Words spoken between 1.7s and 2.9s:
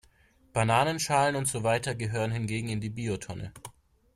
gehören hingegen in die